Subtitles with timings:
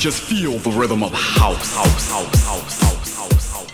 [0.00, 3.70] Just feel the rhythm of house, house, house, house, house, house.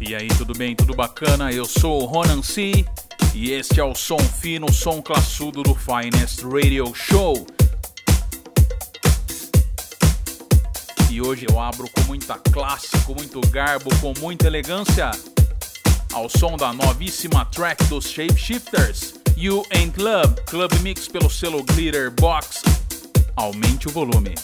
[0.00, 0.76] E aí, tudo bem?
[0.76, 1.50] Tudo bacana?
[1.50, 2.84] Eu sou o Ronan C
[3.34, 7.44] e este é o som fino, o som classudo do Finest Radio Show.
[11.10, 15.10] E hoje eu abro com muita classe, com muito garbo, com muita elegância,
[16.12, 19.21] ao som da novíssima track dos Shapeshifters.
[19.36, 22.62] You Ain't Love, Club Mix pelo selo Glitter Box.
[23.36, 24.34] Aumente o volume.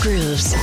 [0.00, 0.59] Grooves.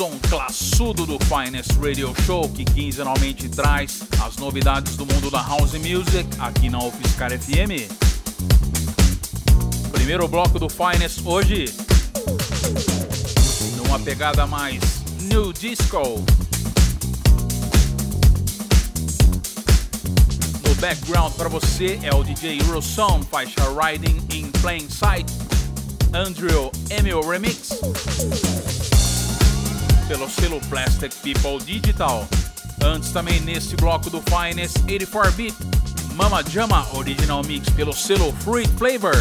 [0.00, 5.74] Som classudo do Finest Radio Show que quinzenalmente traz as novidades do mundo da House
[5.74, 7.86] Music aqui na UFSCar FM.
[9.92, 11.66] Primeiro bloco do Finest hoje,
[13.76, 14.80] numa pegada mais
[15.20, 16.24] New Disco.
[20.66, 25.30] No background para você é o DJ Eurosound, faixa Riding in Plain Sight,
[26.14, 27.68] Andrew Emil Remix,
[30.10, 32.26] pelo selo Plastic People Digital.
[32.82, 35.54] Antes também neste bloco do Finest 84-bit,
[36.16, 39.14] Mama Jama Original Mix pelo selo Fruit Flavor.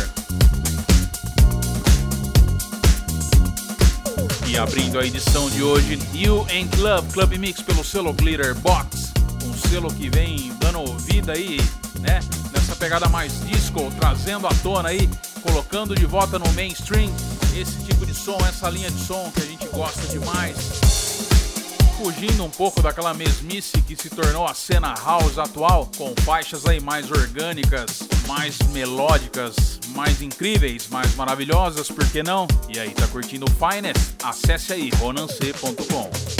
[4.48, 9.13] E abrindo a edição de hoje, You and Club Club Mix pelo selo Glitter Box,
[9.46, 11.62] um selo que vem dando vida aí,
[12.00, 12.19] né?
[12.51, 15.08] Nessa pegada mais disco, trazendo à tona aí,
[15.43, 17.13] colocando de volta no mainstream
[17.56, 20.58] esse tipo de som, essa linha de som que a gente gosta demais.
[21.98, 26.80] Fugindo um pouco daquela mesmice que se tornou a cena house atual, com faixas aí
[26.80, 32.47] mais orgânicas, mais melódicas, mais incríveis, mais maravilhosas, por que não?
[32.73, 34.15] E aí, tá curtindo o Finest?
[34.23, 36.38] Acesse aí ronance.com.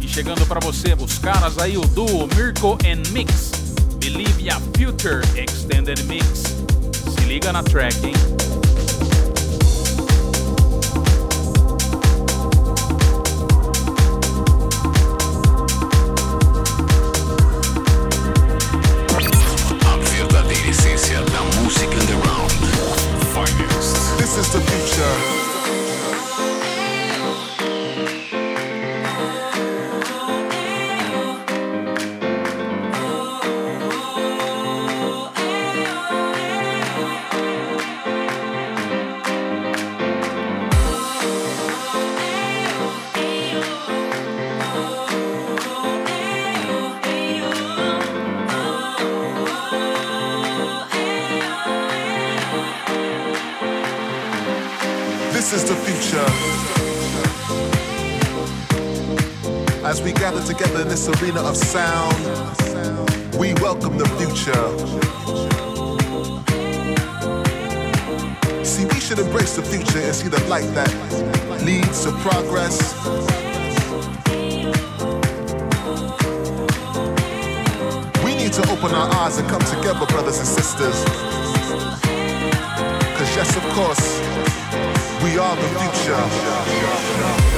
[0.00, 3.50] E chegando pra você, os caras aí, o duo Mirko and Mix,
[3.98, 6.54] Believe Ya Future Extended Mix.
[7.18, 8.14] Se liga na track, hein?
[61.22, 62.16] Arena of sound,
[63.38, 64.68] we welcome the future.
[68.64, 70.90] See, we should embrace the future and see the light that
[71.62, 72.94] leads to progress.
[78.24, 81.04] We need to open our eyes and come together, brothers and sisters.
[83.16, 84.20] Cause yes, of course,
[85.22, 87.49] we are the future.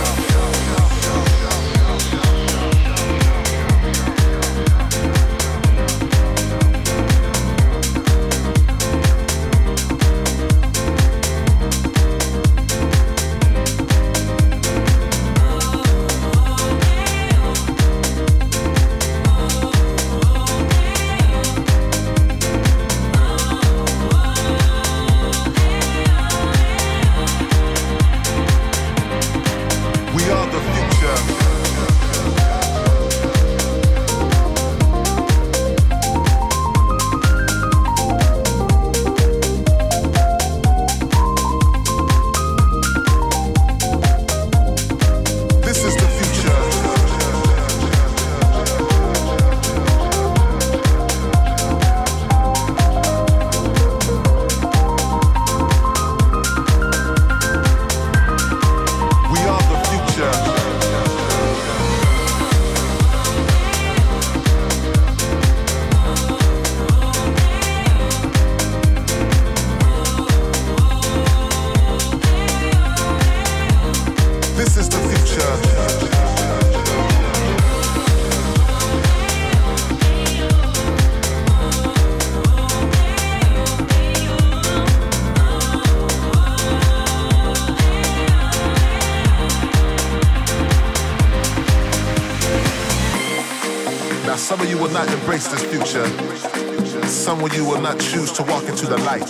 [98.93, 99.27] the light,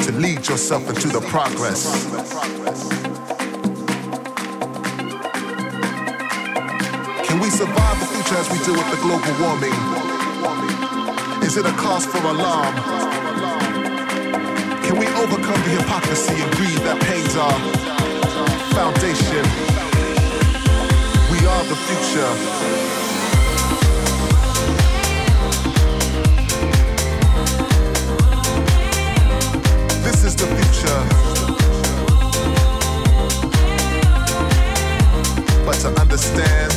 [0.00, 1.84] to lead yourself into the progress.
[7.26, 9.76] Can we survive the future as we deal with the global warming?
[11.44, 12.74] Is it a cause for alarm?
[14.84, 17.58] Can we overcome the hypocrisy and greed that pains our
[18.72, 19.44] foundation?
[21.30, 22.99] We are the future.
[30.22, 31.02] This is the future.
[35.64, 36.72] But to understand,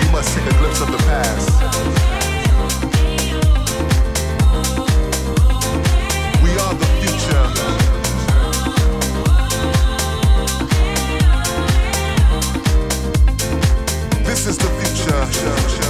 [0.00, 0.32] you must
[0.80, 1.48] of the past.
[14.24, 15.81] This is the future.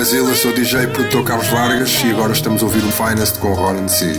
[0.00, 3.52] Brasil, eu sou DJ produtor Carlos Vargas e agora estamos a ouvir um Finest com
[3.52, 4.18] Ronan C.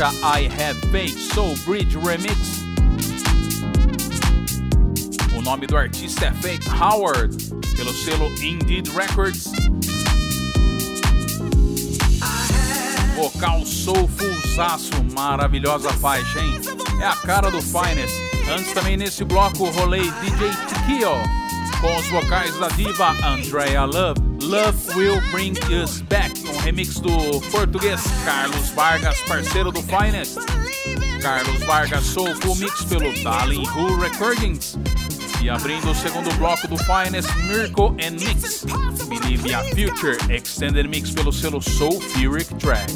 [0.00, 2.64] faixa I Have Faith Soul Bridge Remix.
[5.36, 7.36] O nome do artista é Faith Howard,
[7.76, 9.50] pelo selo Indeed Records.
[13.14, 16.60] Vocal soulfulzaço, maravilhosa faixa, hein?
[17.00, 18.14] É a cara do Finest.
[18.50, 21.10] Antes também nesse bloco rolei DJ Tikio,
[21.80, 24.30] com os vocais da diva Andrea Love.
[24.42, 30.36] Love Will Bring Us Back, remix do português Carlos Vargas, parceiro do Finest.
[31.20, 34.78] Carlos Vargas Soulful Mix pelo Darling Who Recordings.
[35.42, 38.64] E abrindo o segundo bloco do Finest, Miracle and Mix,
[39.08, 41.60] Believe a Future, Extended Mix pelo selo
[42.58, 42.94] Tracks.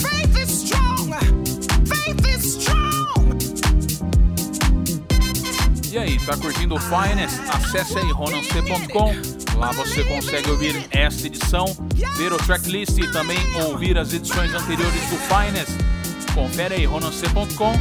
[0.00, 1.14] Faith is strong.
[5.92, 7.40] E aí, tá curtindo o Finest?
[7.48, 9.35] Acesse aí ronance.com.
[9.56, 11.64] Lá você consegue ouvir esta edição,
[12.16, 15.72] ver o tracklist e também ouvir as edições anteriores do Finest.
[16.34, 17.72] Confere aí ronance.com.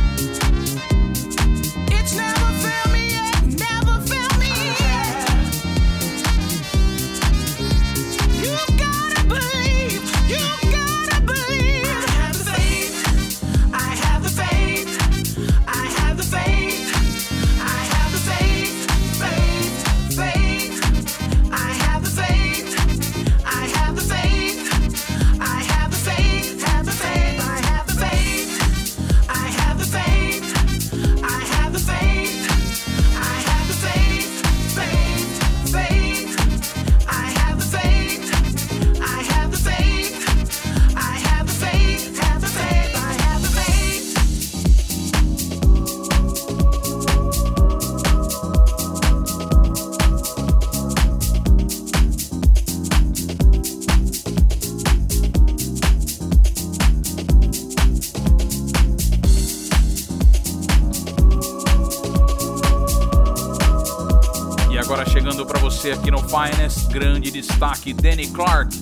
[65.25, 68.77] chegando para você aqui no Finest, grande destaque Danny Clark,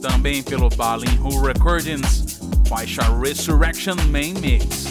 [0.00, 2.38] também pelo Balin Who Recordings,
[2.68, 4.89] faixa Resurrection Main Mix.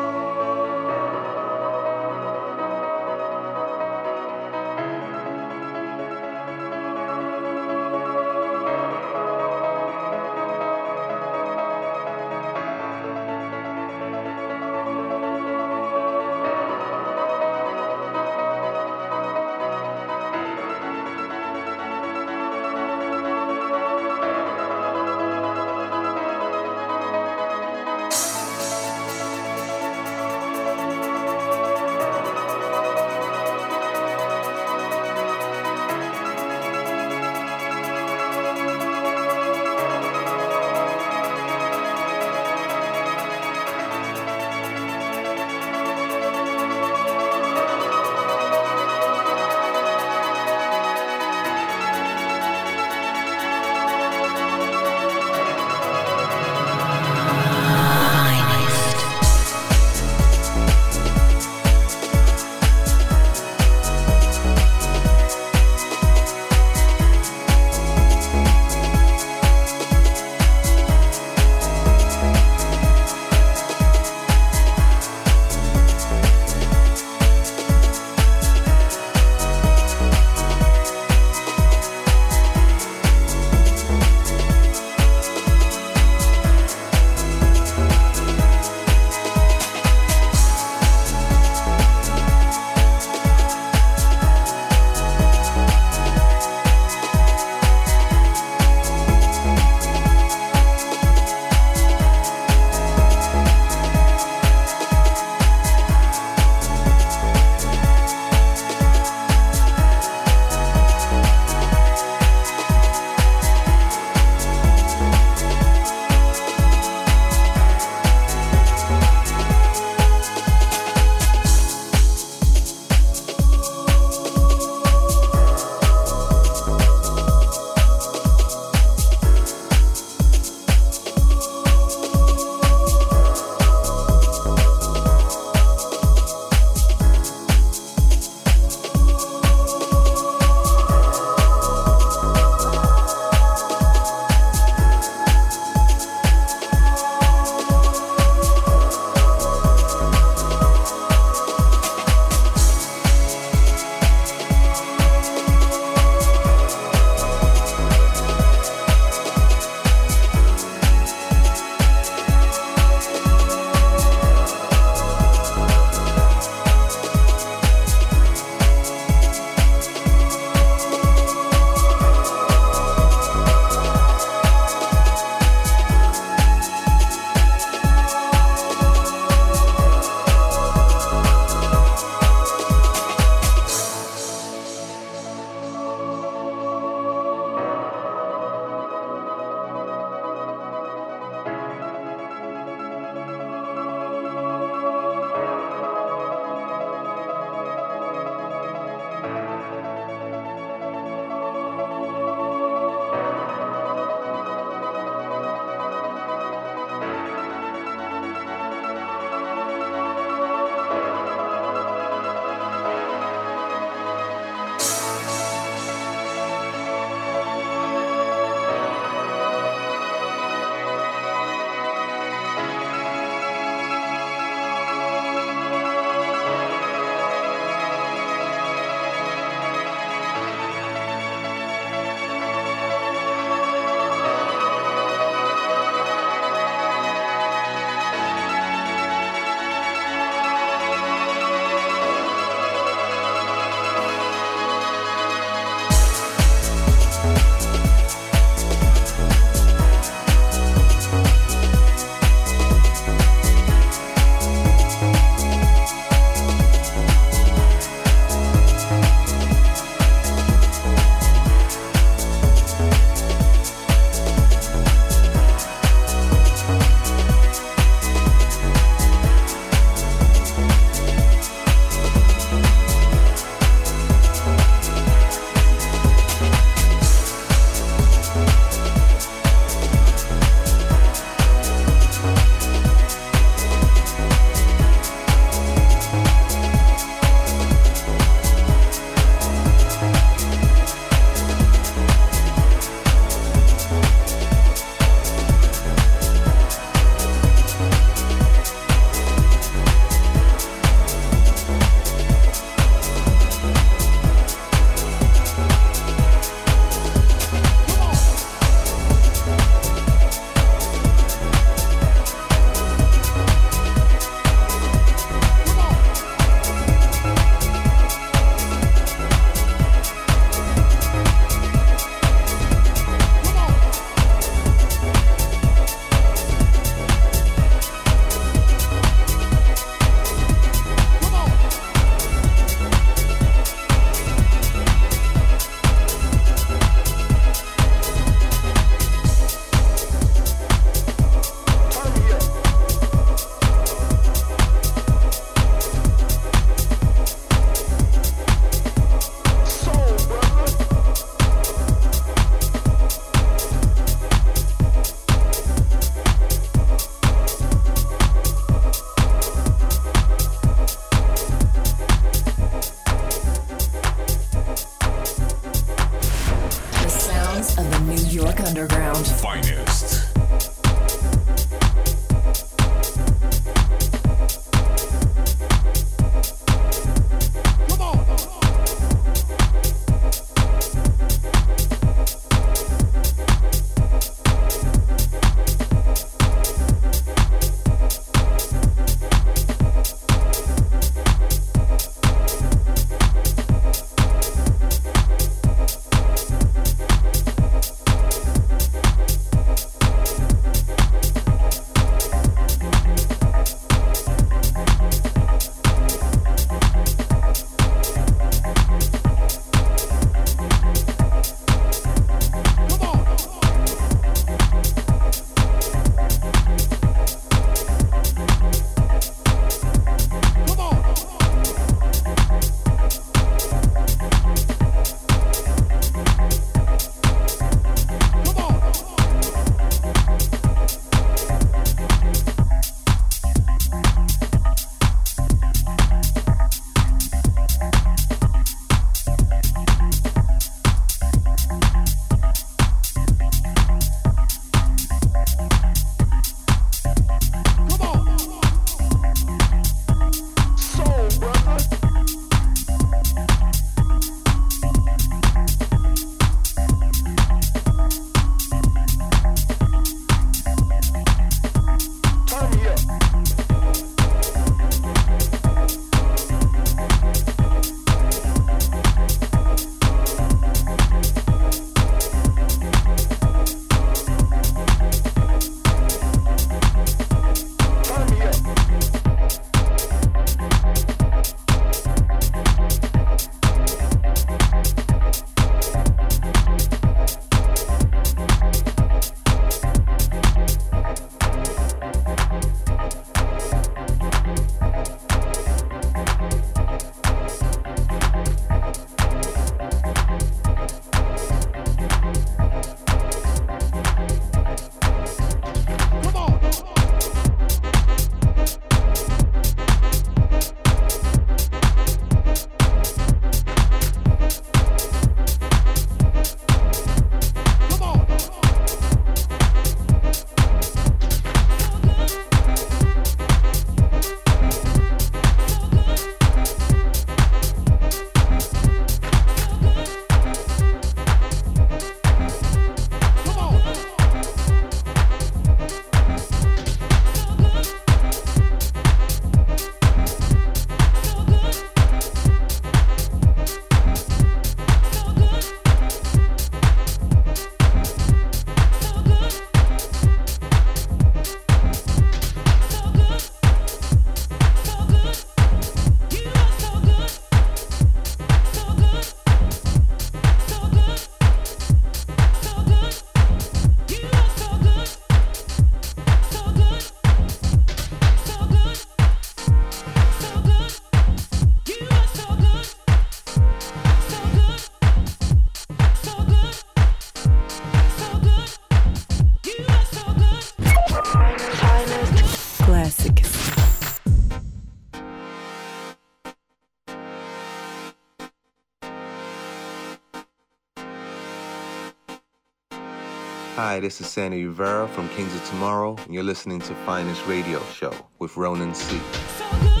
[594.01, 598.11] This is Sandy Rivera from Kings of Tomorrow, and you're listening to Finest Radio Show
[598.39, 599.19] with Ronan C.
[599.59, 600.00] So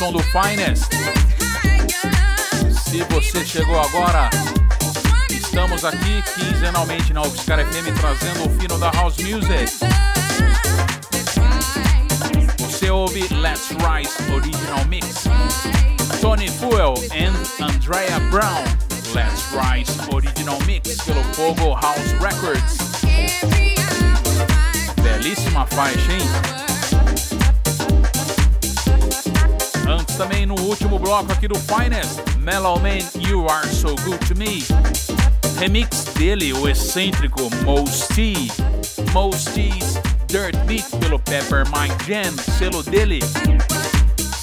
[0.00, 0.88] som do Finest.
[2.88, 4.30] Se você chegou agora,
[5.30, 9.78] estamos aqui quinzenalmente na UFSCar FM trazendo o fino da House Music.
[12.60, 15.24] Você ouve Let's Rise Original Mix.
[16.22, 18.64] Tony Fuel and Andrea Brown.
[19.14, 22.78] Let's Rise Original Mix pelo Fogo House Records.
[25.02, 26.69] Belíssima faixa, hein?
[30.20, 34.62] Também no último bloco aqui do Finest, Mellow Man You Are So Good To Me.
[35.58, 38.34] Remix dele, o excêntrico Mos T.
[39.14, 43.20] Mos T's Dirt Beat pelo Peppermint Jam, selo dele.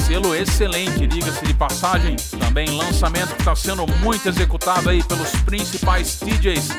[0.07, 2.15] Selo excelente, diga-se de passagem.
[2.39, 6.69] Também lançamento que está sendo muito executado aí pelos principais DJs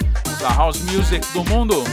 [0.41, 1.85] da House Music do mundo.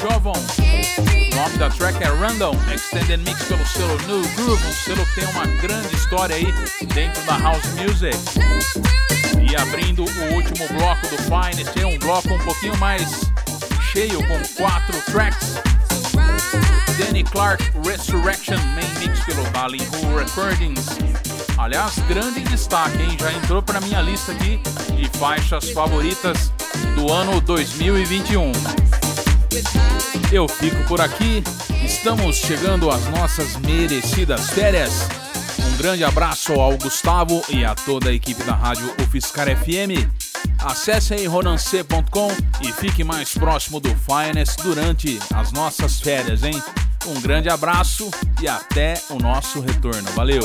[0.00, 1.23] Jovon.
[1.34, 5.26] O nome da track é Random, Extended Mix pelo selo New Groove, um selo tem
[5.30, 6.46] uma grande história aí
[6.94, 8.16] dentro da House Music.
[9.42, 13.28] E abrindo o último bloco do Finest, é um bloco um pouquinho mais
[13.92, 15.60] cheio, com quatro tracks.
[16.96, 20.86] Danny Clark Resurrection Main Mix pelo Ballyhoo Recordings.
[21.58, 23.16] Aliás, grande destaque, hein?
[23.18, 24.60] Já entrou para minha lista aqui
[24.94, 26.52] de faixas favoritas
[26.94, 28.52] do ano 2021.
[30.32, 31.42] Eu fico por aqui.
[31.84, 34.92] Estamos chegando às nossas merecidas férias.
[35.58, 40.08] Um grande abraço ao Gustavo e a toda a equipe da rádio UFSCar FM.
[40.58, 42.28] Acesse aí ronancê.com
[42.62, 46.62] e fique mais próximo do Finest durante as nossas férias, hein?
[47.06, 50.10] Um grande abraço e até o nosso retorno.
[50.12, 50.42] Valeu!